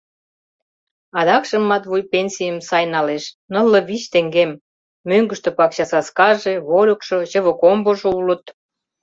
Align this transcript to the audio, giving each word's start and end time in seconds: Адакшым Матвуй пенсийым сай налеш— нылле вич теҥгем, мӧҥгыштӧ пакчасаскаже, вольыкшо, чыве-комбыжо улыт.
Адакшым 1.19 1.63
Матвуй 1.69 2.01
пенсийым 2.11 2.57
сай 2.69 2.85
налеш— 2.93 3.23
нылле 3.53 3.79
вич 3.87 4.03
теҥгем, 4.13 4.51
мӧҥгыштӧ 5.09 5.49
пакчасаскаже, 5.57 6.53
вольыкшо, 6.69 7.17
чыве-комбыжо 7.31 8.09
улыт. 8.19 8.43